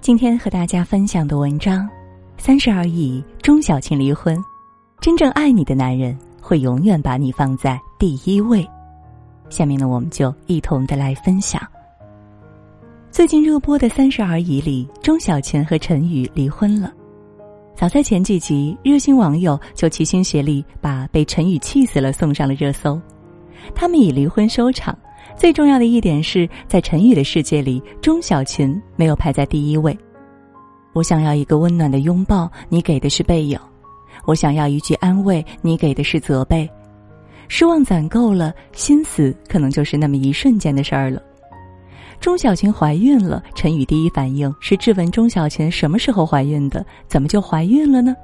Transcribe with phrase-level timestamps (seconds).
[0.00, 1.86] 今天和大家分享的文章，
[2.38, 4.42] 三十而已，钟小琴离婚。
[4.98, 8.66] 真正爱你的男人会永远把你放在第一位。
[9.50, 11.60] 下面呢，我们就一同的来分享。
[13.10, 16.90] 最近热播的《三十而已》里，钟小琴和陈宇离婚了。
[17.76, 22.98] 早在前几集，热心网友就齐心协力把被陈宇气死了送上了热搜。
[23.74, 24.98] 他们以离婚收场。
[25.36, 29.96] 最重要的一点是在陈宇的世界里，钟小琴没有排在第一位。
[30.92, 33.58] 我想要一个温暖的拥抱，你给的是背影；
[34.26, 36.68] 我想要一句安慰，你给的是责备。
[37.48, 41.22] 失望攒够了，心死可能就是那么一瞬间的事儿了。
[42.20, 48.14] 钟小琴怀孕了，陈宇第一反应是质问钟小琴什么时候怀孕的，怎么就怀孕了呢？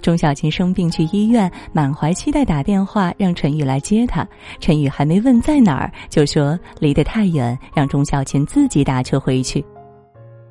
[0.00, 4.26] 钟小琴生病去医院，满怀期待打电话让陈宇来接她。
[4.60, 9.64] 陈宇还没问在哪儿，就说离得太远，让钟小琴自己打车回去。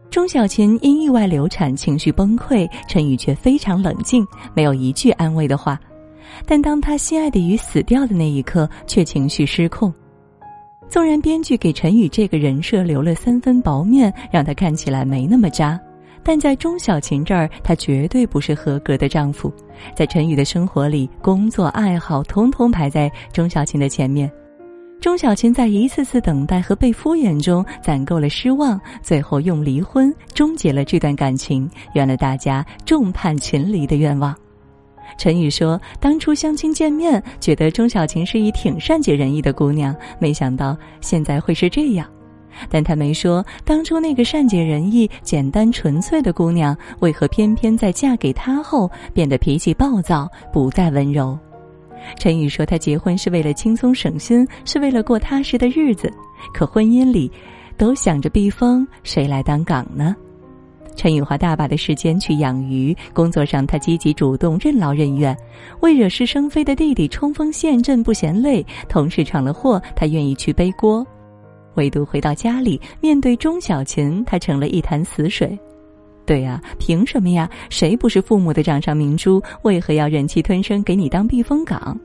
[0.09, 5.79] 钟小琴因意外流产，情绪崩溃，陈宇却非常冷静，没有一句安慰的话。
[6.45, 9.93] 但当他心爱的鱼死掉的那一刻，却情绪失控。
[10.87, 15.79] 纵然编剧给陈宇这个人设留了三分薄面，让他看起来没那么渣。
[16.25, 19.53] 但在钟小琴这儿，他绝对不是合格的丈夫。
[19.95, 24.29] 在陈宇的生活里，工作、爱好统统排在钟小琴的前面。
[24.99, 34.35] 钟小琴在一次次等待和被敷衍中攒够了失望，最后用离婚终结了这段感情，圆了大家众叛亲离的愿望。
[35.19, 42.09] 陈宇说：“当初相亲见面，觉得钟小琴是一挺善解人意的姑娘，没想到现在会是这样。”
[42.69, 51.37] 但他没说，当初那个善解人意、简单纯粹的姑娘，为何偏偏在嫁给他后变得脾气暴躁，不再温柔？
[52.19, 56.11] 陈宇说，他结婚是为了轻松省心，是为了过踏实的日子。
[56.53, 57.31] 可婚姻里，
[57.77, 60.15] 都想着避风，谁来当港呢？
[60.95, 65.35] 陈宇花大把的时间去养鱼，工作上他积极主动、任劳任怨，
[65.81, 71.05] 为惹是生非的弟弟冲锋陷阵不嫌累，同事闯了祸，他愿意去背锅。
[71.75, 75.57] 唯独回到家里，面对钟小琴，他成了一潭死水。
[76.25, 77.49] 对呀，凭什么呀？
[77.69, 79.41] 谁不是父母的掌上明珠？
[79.61, 81.97] 为何要忍气吞声给你当避风港？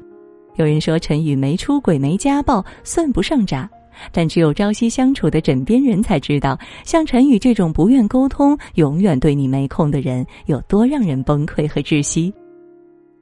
[0.56, 3.68] 有人说陈宇没出轨、没家暴，算不上渣。
[4.12, 12.32] 但只有朝夕相处的枕边人才知道，像陈宇这种不愿沟通、永远对你没空的人，有多让人崩溃和窒息。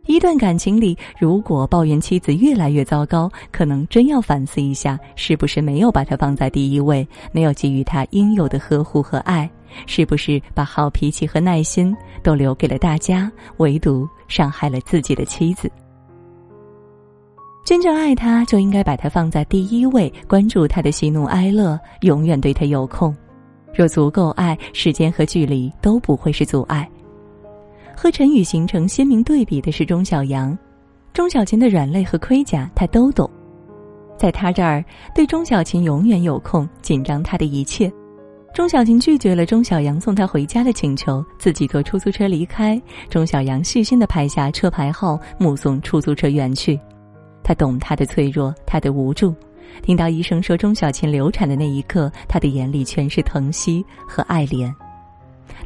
[0.09, 9.49] 一段感情里，如果抱怨妻子越来越糟糕，可能真要反思一下，是不是没有把她放在第一位，没有给予她应有的呵护和爱，
[9.87, 15.71] 是不是把好脾气和耐心都留给了大家，唯独伤害了自己的妻子？
[17.67, 23.15] 真正爱他，就应该把他放在第一位，关注他的喜怒哀乐，永远对他有空。
[23.75, 26.89] 若足够爱，时间和距离都不会是阻碍。
[28.01, 30.57] 和陈宇形成鲜明对比的是钟小阳，
[31.13, 33.29] 钟小琴的软肋和盔甲他都懂，
[34.17, 34.85] 在他这儿
[35.17, 37.93] 对钟小琴永远有空，紧张他的一切。
[38.55, 42.81] 钟小琴拒绝了钟小阳送她回家的请求，自己坐出租车离开。
[43.11, 46.79] 钟小阳细心的拍下车牌号，目送出租车远去。
[47.43, 49.35] 他懂她的脆弱，她的无助。
[49.83, 54.73] 听到医生说钟小琴流产的那一刻，他的眼里全是疼惜和爱怜。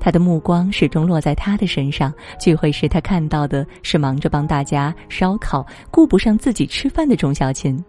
[0.00, 2.12] 他的目光始终落在他的身上。
[2.38, 7.82] 聚会时，他看到的是忙着帮大家烧烤、顾不上自己吃饭的钟小琴。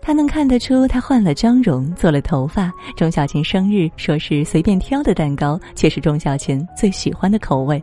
[0.00, 2.72] 他能看得出，他换了妆容，做了头发。
[2.96, 7.82] 钟小琴生日，说是随便挑的蛋糕，却是钟小琴最喜欢的口味。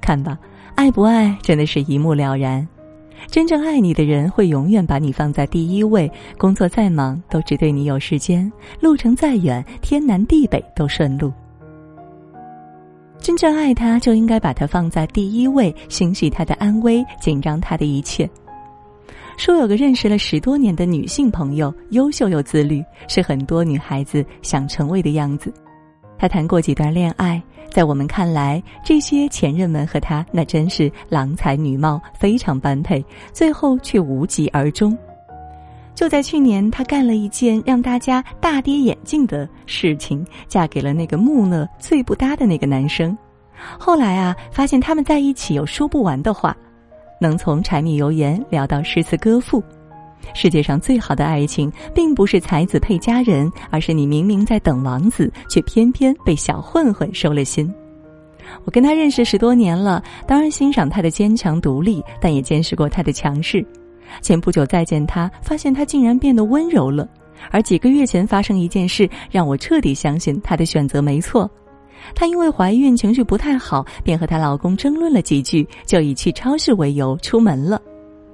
[0.00, 0.36] 看吧，
[0.74, 2.66] 爱不爱，真的是一目了然。
[3.28, 6.10] 真正爱你的人，会永远把你放在第一位。
[6.36, 8.50] 工作再忙，都只对你有时间；
[8.80, 11.32] 路程再远，天南地北都顺路。
[13.18, 18.28] 真正爱他，就应该把他放在第一位，心系他的安危，紧张他的一切。
[19.36, 25.52] 说有个认识了十多年的女性朋友，优秀又自律，是很多女孩子想成为的样子。
[26.18, 34.96] 她谈过几段恋爱，在我们看来，这些前任们和她那真是郎才女貌，非常般配，最后却无疾而终。
[35.96, 43.16] 就在去年，她干了一件让大家大跌眼镜的事情，嫁给了那个木讷、最不搭的那个男生。
[43.78, 46.54] 后来啊，发现他们在一起有说不完的话，
[47.18, 49.62] 能从柴米油盐聊到诗词歌赋。
[50.34, 57.72] 世界上最好的爱情，并不是才子配佳人，而是你明明在等王子，却偏偏被小混混收了心。
[58.66, 63.64] 我跟他认识十多年了，当然欣赏他的坚强独立，但也见识过他的强势。
[64.22, 67.08] 前不久再见他，发现他竟然变得温柔了。
[67.50, 71.48] 而几个月前发生一件事，让我彻底相信他的选择没错。
[72.14, 77.80] 她因为怀孕情绪不太好，便和她老公争论了几句，就以去超市为由出门了。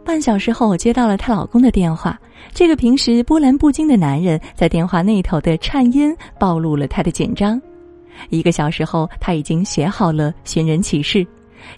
[0.04, 2.19] 半小时后，我接到了她老公的电话。
[2.52, 7.60] 这个平时波澜不惊的男人，在电话那头的颤音暴露了他的紧张。
[8.28, 11.24] 一个小时后，他已经写好了寻人启事；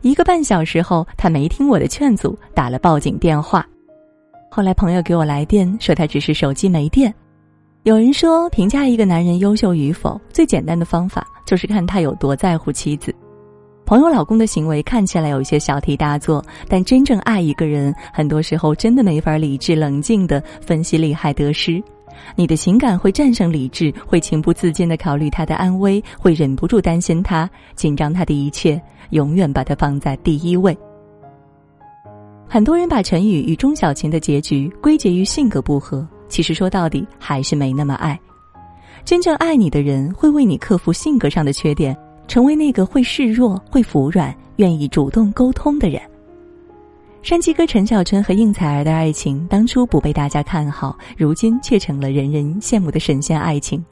[0.02, 3.64] 一个半小时后，他没听我的劝阻，打了报警电话。
[4.54, 7.12] 后来朋友给我来电说，他只是手机没电。
[7.82, 13.12] 有人说，评价一个男人优秀与否，最简单的方法就是看他有多在乎妻子。
[13.84, 21.82] 朋友老公的行为看起来有些小题大做，但真正爱一个人，很多时候真的没法理智冷静的分析利害得失。
[22.36, 28.80] 你的情感会战胜理智，会情不自禁的考虑他的安危，会忍不住担心他，紧张他的一切，
[29.10, 30.78] 永远把他放在第一位。
[32.54, 38.16] 很多人把陈宇与钟小琴的结局归结于性格不合，其实说到底还是没那么爱。
[39.04, 41.98] 真正爱你的人会为你克服性格上的缺点，
[42.28, 46.00] 成为那个会示弱、会服软、愿意主动沟通的人。
[47.24, 53.84] 山鸡哥陈小春和应采儿的爱情当初不被大家看好，如今却成了人人羡慕的神仙爱情。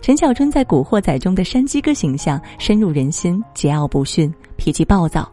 [0.00, 5.30] 陈小春在《古惑仔》中的山鸡哥形象深入人心，桀骜不驯，脾气暴躁。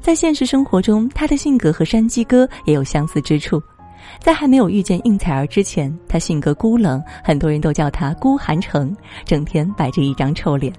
[0.00, 3.62] 在现实生活中，他的性格和山鸡哥也有相似之处。
[4.20, 10.72] 在还没有遇见应采儿之前，他性格孤冷，很多人都叫他孤寒城，整天摆着一张臭脸。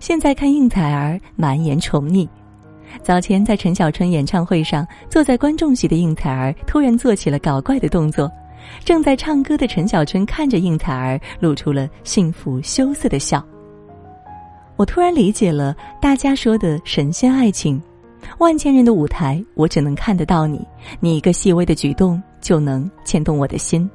[0.00, 2.28] 现在看应采儿，满眼宠溺。
[3.02, 8.30] 早前在陈小春演唱会上，坐在观众席的应采儿突然做起了搞怪的动作。
[8.84, 13.44] 正在唱歌的陈小春看着应采儿，露出了幸福羞涩的笑。
[14.76, 17.82] 我突然理解了大家说的神仙爱情，
[18.38, 20.60] 万千人的舞台，我只能看得到你，
[21.00, 23.88] 你一个细微的举动就能牵动我的心。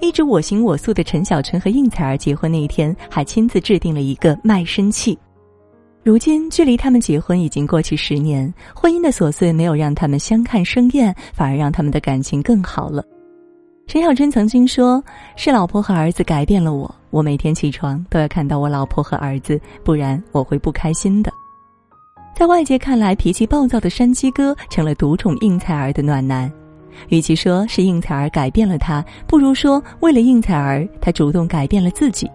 [0.00, 5.18] 一直我行我素的陈小春和应采儿结婚那一天，还亲自制定了一个卖身契。
[6.02, 13.02] 如今，距离他们结婚已经过去十年，婚姻的琐碎没有让他们相看生厌，反而让他们的感情更好了。
[13.86, 15.02] 陈小春曾经说
[15.36, 21.32] ：“是老婆和儿子改变了我，我每天起床都要看到我老婆和儿子，不然我会不开心的。”
[22.34, 26.50] 在外界看来，脾气暴躁的山鸡哥成了独宠应采儿的暖男。
[27.08, 32.28] 与其说是应采儿改变了他，不如说为了应采儿，他主动改变了自己。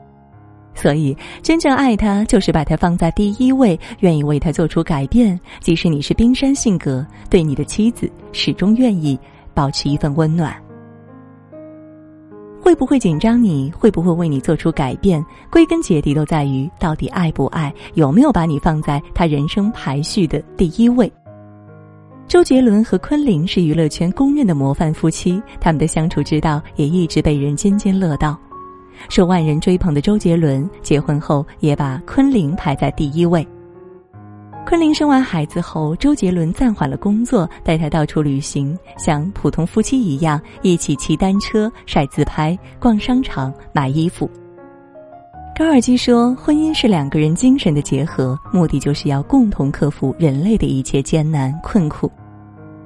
[0.73, 5.37] 所以，真正爱他，就是把他放在第一位，愿意为他做出改变。
[5.59, 9.19] 即使你是冰山性格，对你的妻子始终愿意
[9.53, 10.55] 保持一份温暖。
[12.69, 13.43] 会不会紧张？
[13.43, 15.25] 你会不会为你做出改变？
[15.49, 21.11] 归根结底，都在于到底爱不爱，有没有把你放在他人生排序的第一位。
[22.27, 28.37] 周杰伦和昆凌是娱乐圈公认的模范夫妻，他们的相处之道也一直被人津津乐道。
[29.09, 33.43] 受万人追捧的周杰伦结婚后也把昆凌排在第一位。
[34.65, 44.29] 昆凌生完孩子后，周杰伦暂缓了工作，带她到处旅行，像普通夫妻一样一起骑单车、晒自拍、逛商场、买衣服。
[45.57, 52.09] 高尔基说：“婚姻是两个人精神的结合，目的就是要共同克服人类的一切艰难困苦。”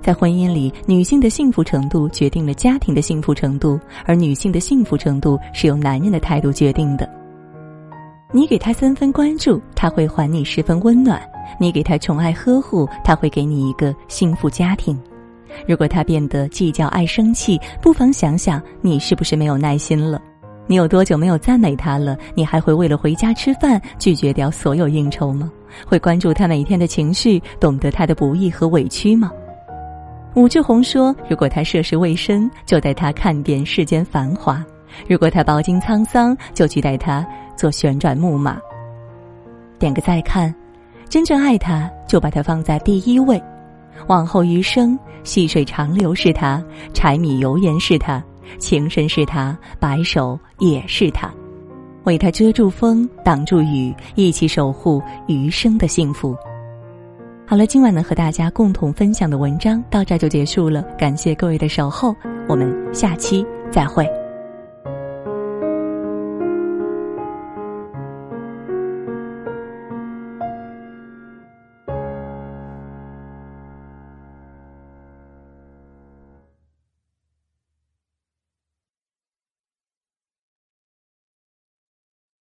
[0.02, 7.08] 在婚姻里，女性的幸福程度决定了家庭的幸福程度，而女性的幸福程度是由男人的态度决定的。
[8.32, 11.20] 你给他三分关注，他会还你十分温暖；
[11.60, 15.00] 你给他宠爱呵护，他会给你一个幸福家庭。
[15.68, 20.22] 如果他变得计较、爱生气，不妨想想你是不是没有耐心了？
[20.66, 22.18] 你有多久没有赞美他了？
[22.34, 25.52] 你还会为了回家吃饭拒绝掉所有应酬吗？
[25.86, 29.32] 会关注他每天的情绪，懂得他的不易和委屈吗？
[30.36, 34.56] 武志红说：“如果他涉世未深，就带他看遍世间繁华；
[35.08, 37.24] 如果他饱经沧桑，就去带他
[37.56, 38.58] 坐旋转木马。”
[39.78, 40.54] 点个再看，
[41.13, 43.39] 真正爱他，就把他放在第一位。
[44.08, 46.60] 往后余生，细水长流是他，
[46.91, 48.20] 柴米油盐是他，
[48.58, 51.32] 情深是他，白首也是他，
[52.05, 56.36] 为他遮住风，挡住雨，一起守护余生的幸福。
[57.46, 62.15] 好了，今晚呢和大家共同分享的文章到这就结束了，感谢各位的守候，
[62.50, 64.23] 我们下期再会。